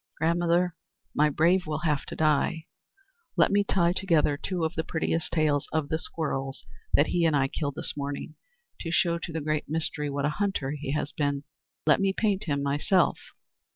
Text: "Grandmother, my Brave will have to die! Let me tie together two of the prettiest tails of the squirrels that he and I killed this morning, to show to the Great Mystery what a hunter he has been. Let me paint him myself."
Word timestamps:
"Grandmother, 0.17 0.75
my 1.13 1.29
Brave 1.29 1.67
will 1.67 1.81
have 1.85 2.07
to 2.07 2.15
die! 2.15 2.65
Let 3.37 3.51
me 3.51 3.63
tie 3.63 3.93
together 3.93 4.35
two 4.35 4.65
of 4.65 4.73
the 4.73 4.83
prettiest 4.83 5.31
tails 5.31 5.67
of 5.71 5.89
the 5.89 5.99
squirrels 5.99 6.65
that 6.91 7.05
he 7.05 7.23
and 7.23 7.35
I 7.35 7.47
killed 7.47 7.75
this 7.75 7.93
morning, 7.95 8.33
to 8.79 8.89
show 8.89 9.19
to 9.19 9.31
the 9.31 9.41
Great 9.41 9.69
Mystery 9.69 10.09
what 10.09 10.25
a 10.25 10.29
hunter 10.41 10.71
he 10.71 10.93
has 10.93 11.11
been. 11.11 11.43
Let 11.85 12.01
me 12.01 12.13
paint 12.13 12.45
him 12.45 12.63
myself." 12.63 13.19